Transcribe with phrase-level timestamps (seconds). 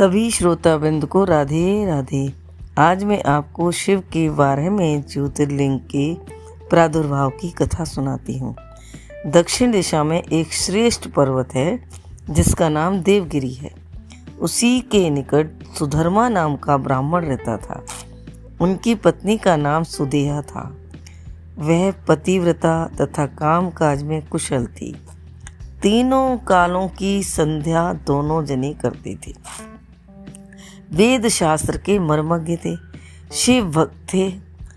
[0.00, 2.32] सभी श्रोता बिंद को राधे राधे।
[2.78, 6.14] आज मैं आपको शिव के बारह में ज्योतिर्लिंग के
[6.68, 8.56] प्रादुर्भाव की कथा सुनाती हूँ।
[9.26, 11.88] दक्षिण दिशा में एक श्रेष्ठ पर्वत है,
[12.30, 13.70] जिसका नाम देवगिरी है।
[14.40, 17.84] उसी के निकट सुधर्मा नाम का ब्राह्मण रहता था।
[18.60, 20.76] उनकी पत्नी का नाम सुदेहा था।
[21.58, 24.96] वह पतिव्रता तथा काम काज में कुशल थी।
[25.82, 29.34] तीनों कालों की संध्या दोनों जने करती थी।
[30.92, 32.76] वेद शास्त्र के मर्मज्ञ थे।
[33.32, 34.32] शिव भक्त थे।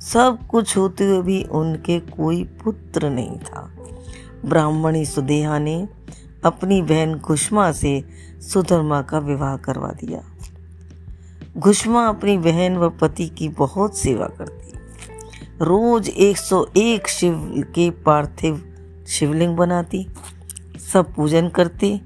[0.00, 3.72] सब कुछ होते हुए भी उनके कोई पुत्र नहीं था।
[4.44, 5.88] ब्राह्मणी सुदेहा ने
[6.44, 8.04] अपनी बहन घुष्मा से
[8.40, 10.20] सुधर्मा का विवाह करवा दिया।
[11.56, 14.72] घुष्मा अपनी बहन व पति की बहुत सेवा करती।
[15.62, 18.74] रोज 101 शिव के पार्थिव
[19.08, 20.06] शिवलिंग बनाती।
[20.92, 22.00] सब पूजन करती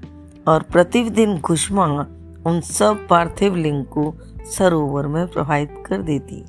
[0.47, 4.13] और प्रतिदिन घुष्मा उन सब पार्थिव लिंग को
[4.45, 6.45] सरोवर में प्रवाहित कर देती।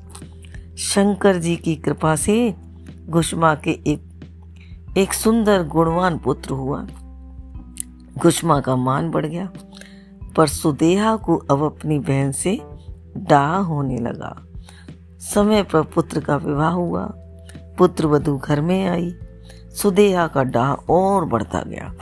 [0.77, 2.55] शंकर जी की कृपा से
[3.09, 4.11] घुष्मा के एक
[4.97, 6.87] एक सुंदर गुणवान पुत्र हुआ।
[8.17, 9.49] घुष्मा का मान बढ़ गया,
[10.35, 12.61] पर सुदेहा को अब अपनी बहन से
[13.17, 14.45] डाह होने लगा।
[15.19, 17.11] समय पर पुत्र का विवाह हुआ।
[17.77, 19.15] पुत्र वधु घर में आई।
[19.81, 21.93] सुदेहा का डाह और बढ़ता गया।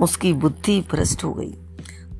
[0.00, 1.54] उसकी बुद्धि भ्रष्ट हो गई।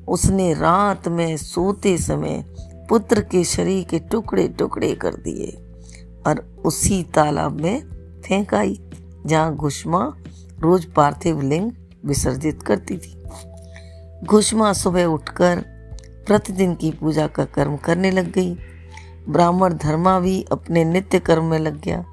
[0.08, 2.44] उसने रात में सोते समय
[2.88, 5.50] पुत्र के शरीर के टुकड़े टुकड़े कर दिए
[6.26, 7.82] और उसी तालाब में
[8.24, 8.78] फेंक आई
[9.26, 10.14] जहाँ घुष्मा
[10.60, 11.70] रोज पार्थिव लिंग
[12.04, 13.14] विसर्जित करती थी।
[14.24, 15.62] घुष्मा सुबह उठकर
[16.26, 18.54] प्रतिदिन की पूजा का कर्म करने लग गई।
[19.28, 22.04] ब्राह्मण धर्मा भी अपने नित्य कर्म में लग गया।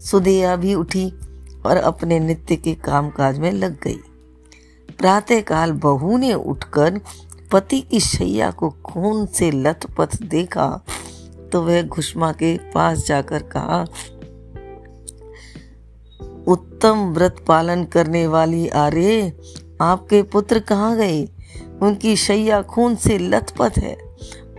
[0.00, 1.08] सुदेया भी उठी
[1.66, 3.98] और अपने नित्य के काम काज में लग गई।
[4.98, 7.00] प्रातःकाल बहू ने उठकर
[7.52, 10.84] पति की शैया को खून से लथपथ देखा
[11.52, 13.82] तो वह घुषमा के पास जाकर कहा,
[16.46, 19.32] उत्तम व्रत पालन करने वाली आर्य,
[19.80, 21.24] आपके पुत्र कहाँ गए?
[21.82, 23.96] उनकी शैया खून से लथपथ है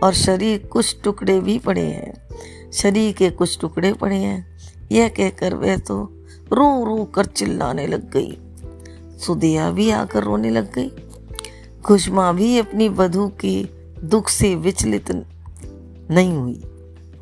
[0.02, 2.28] और शरीर कुछ टुकड़े भी पड़े हैं।
[2.72, 4.58] शरीर के कुछ टुकड़े पड़े हैं।
[4.92, 6.02] यह कहकर वह तो
[6.52, 8.38] रो रो कर चिल्लाने लग गई।
[9.18, 10.92] सुदिया भी आकर रोने लग गई।
[11.84, 13.62] खुशमा भी अपनी वधु के
[14.04, 15.10] दुख से विचलित
[16.10, 16.62] नहीं हुई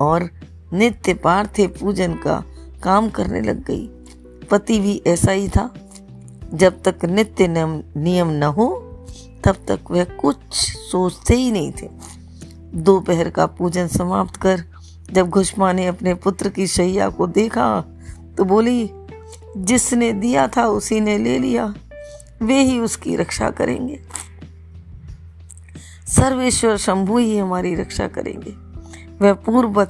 [0.01, 0.29] और
[0.73, 2.45] नित्य पार्थिव पूजन का
[2.83, 3.87] काम करने लग गई।
[4.51, 5.75] पति भी ऐसा ही था।
[6.55, 8.85] जब तक नित्य नियम न हो,
[9.45, 10.37] तब तक वह कुछ
[10.93, 11.89] सोचते ही नहीं थे।
[12.75, 14.65] दोपहर का पूजन समाप्त कर
[15.13, 17.85] जब घुष्मा ने अपने पुत्र की शैया को देखा
[18.37, 18.91] तो बोली,
[19.57, 21.75] जिसने दिया था, उसी ने ले लिया।
[22.43, 24.01] वे ही उसकी रक्षा करेंगे।
[26.09, 28.55] सर्वेश्वर शंभु ही हमारी रक्षा करेंगे।
[29.21, 29.87] वह पूर्व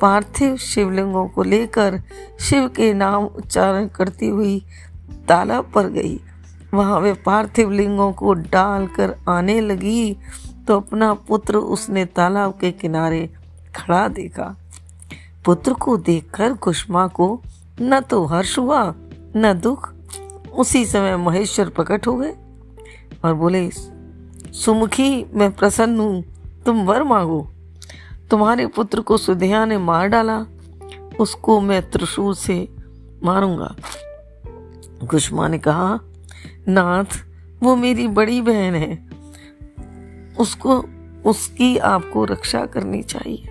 [0.00, 2.00] पार्थिव शिवलिंगों को लेकर
[2.40, 4.58] शिव के नाम उच्चारण करती हुई
[5.28, 6.20] तालाब पर गई।
[6.74, 10.16] वहाँ वे पार्थिव लिंगों को डालकर आने लगी
[10.68, 13.28] तो अपना पुत्र उसने तालाब के किनारे
[13.76, 14.54] खड़ा देखा।
[15.44, 17.40] पुत्र को देखकर कुष्मा को
[17.80, 18.94] न तो हर्ष हुआ,
[19.36, 19.92] न दुख।
[20.58, 22.34] उसी समय महेश्वर प्रकट हो गए
[23.24, 23.68] और बोले
[24.54, 26.24] सुमुखी, मैं प्रसन्न हूँ।
[26.66, 27.50] तुम वर मांगो।
[28.30, 30.46] तुम्हारे पुत्र को सुधिया ने मार डाला।
[31.20, 32.68] उसको मैं त्रिशूल से
[33.22, 33.76] मारूँगा।
[35.10, 36.00] कुष्मा ने कहा,
[36.68, 37.04] नाथ,
[37.62, 39.08] वो मेरी बड़ी बहन है।
[40.38, 40.84] उसको,
[41.26, 43.48] उसकी आपको रक्षा करनी चाहिए।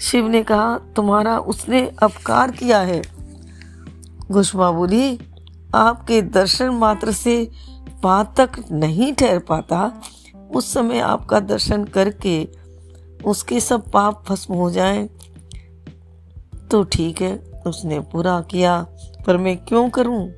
[0.00, 3.02] शिव ने कहा, तुम्हारा उसने अपकार किया है।
[4.30, 5.18] घुष्मा बोली,
[5.74, 7.50] आपके दर्शन मात्र से
[8.04, 10.02] तक नहीं ठहर पाता,
[10.54, 12.48] उस समय आपका दर्शन करके
[13.24, 15.08] उसके सब पाप भस्म हो जाएँ।
[16.70, 17.36] तो ठीक है,
[17.66, 18.80] उसने पूरा किया,
[19.26, 20.28] पर मैं क्यों करूँ?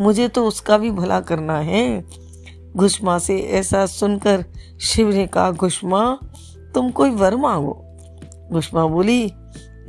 [0.00, 2.04] मुझे तो उसका भी भला करना है।
[2.76, 4.44] घुषमा से ऐसा सुनकर
[4.80, 6.18] शिव ने कहा, घुष्मा,
[6.74, 7.84] तुम कोई वर मांगो?
[8.52, 9.24] घुषमा बोली,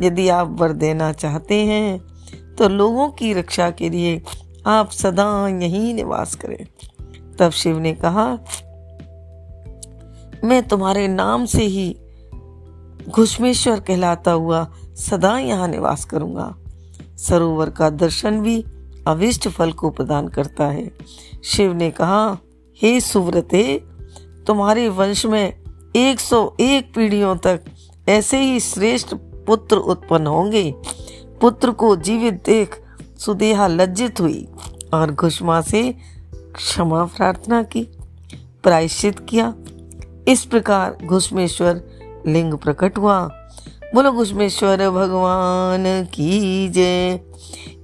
[0.01, 2.00] यदि आप वर देना चाहते हैं
[2.56, 4.22] तो लोगों की रक्षा के लिए
[4.68, 6.66] आप सदा यहीं निवास करें।
[7.39, 8.38] तब शिव ने कहा,
[10.44, 11.97] मैं तुम्हारे नाम से ही
[13.09, 16.56] घुष्मेश्वर कहलाता हुआ सदा यहाँ निवास करूँगा।
[17.18, 18.65] सरोवर का दर्शन भी
[19.07, 20.91] अविष्ट फल को प्रदान करता है।
[21.44, 22.38] शिव ने कहा,
[22.81, 23.81] हे सुव्रते,
[24.47, 25.63] तुम्हारे वंश में
[25.95, 27.62] 101 पीढ़ियों तक
[28.09, 29.15] ऐसे ही श्रेष्ठ
[29.47, 30.74] पुत्र उत्पन्न होंगे।
[31.41, 32.81] पुत्र को जीवित देख
[33.18, 34.47] सुदेहा लज्जित हुई
[34.94, 35.95] और घुष्मा से
[36.56, 37.84] क्षमा प्रार्थना की,
[38.63, 39.54] प्रायश्चित किया।
[40.28, 41.81] इस प्रकार घुष्मेश्वर
[42.28, 43.28] लिंग प्रकट हुआ।
[43.96, 47.19] बोलो, घुष्मेश्वर, भगवान की जय।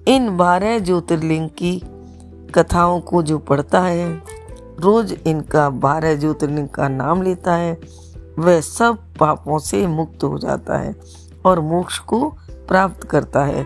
[0.07, 1.81] इन बारह ज्योतिर्लिंग की
[2.55, 4.21] कथाओं को जो पढ़ता है,
[4.79, 7.79] रोज इनका बारह ज्योतिर्लिंग का नाम लेता है,
[8.39, 10.95] वह सब पापों से मुक्त हो जाता है
[11.45, 13.63] और मोक्ष को प्राप्त करता है।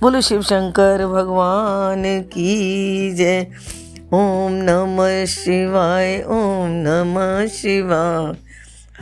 [0.00, 3.50] बोलो शिव शंकर भगवान की जय।
[4.14, 8.36] ओम नमः शिवाय, ओम नमः शिवाय।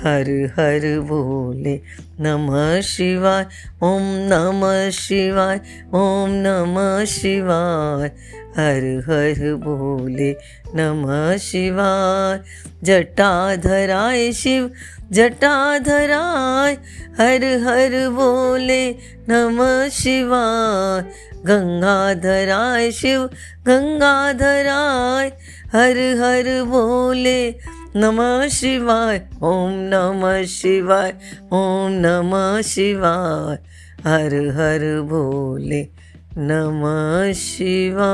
[0.02, 1.80] हर हर बोले
[2.20, 3.46] नमः शिवाय,
[3.82, 5.60] ओम नमः शिवाय,
[5.94, 8.10] ओम नमः शिवाय।
[8.56, 10.36] हर हर बोले
[10.74, 12.40] नमः शिवाय।
[12.82, 14.70] जटाधराय शिव
[15.12, 16.72] जटाधराय
[17.18, 18.90] हर हर बोले
[19.28, 21.02] नमः शिवाय।
[21.46, 23.24] गंगाधराय शिव
[23.66, 25.28] गंगाधराय
[25.72, 27.54] हर हर बोले
[27.96, 31.14] नमः शिवाय। ओम नमः शिवाय,
[31.52, 33.58] ओम नमः शिवाय।
[34.04, 35.82] हर हर बोले
[36.40, 38.08] नमः शिवा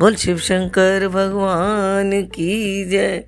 [0.00, 3.24] बोल शिव शंकर भगवान की जय।